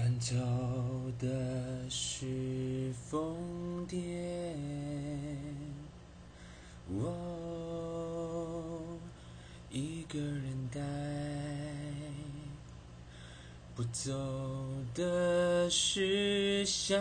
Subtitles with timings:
[0.00, 0.34] 赶走
[1.18, 1.28] 的
[1.90, 3.36] 是疯
[3.86, 4.54] 癫，
[6.88, 7.12] 我
[9.68, 10.80] 一个人待。
[13.76, 14.10] 不走
[14.94, 16.98] 的是想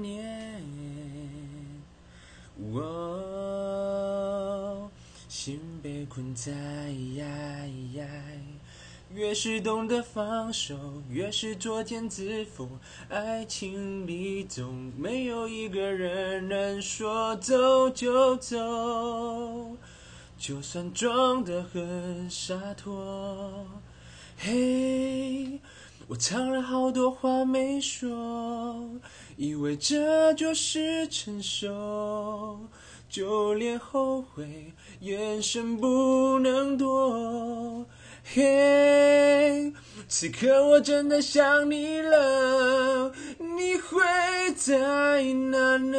[0.00, 0.62] 念，
[2.56, 2.80] 我
[5.28, 6.50] 心被困在。
[9.12, 10.76] 越是懂得放手，
[11.08, 12.68] 越是作茧自缚。
[13.08, 19.76] 爱情里总没有一个人能说走就走，
[20.38, 23.66] 就算装得很洒脱。
[24.38, 25.58] 嘿，
[26.06, 28.88] 我藏了好多话没说，
[29.36, 32.60] 以为这就是成熟，
[33.08, 37.86] 就连后悔眼神不能躲。
[38.32, 39.72] 嘿，
[40.06, 43.98] 此刻我真的想你了，你会
[44.54, 45.98] 在哪呢？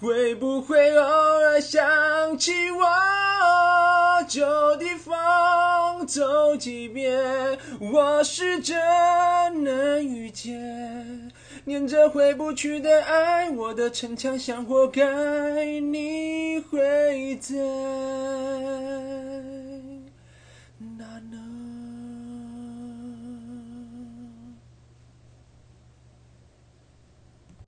[0.00, 2.86] 会不会偶尔想起我，
[4.28, 7.58] 旧地方走几遍？
[7.80, 8.76] 我试着
[9.50, 11.32] 能遇见，
[11.64, 15.02] 念着回不去的爱，我的城墙像活该，
[15.80, 17.56] 你会在。